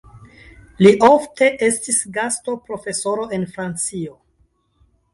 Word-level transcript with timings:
Li 0.85 0.93
ofte 1.07 1.51
estis 1.69 2.01
gastoprofesoro 2.17 3.31
en 3.41 3.49
Francio. 3.55 4.21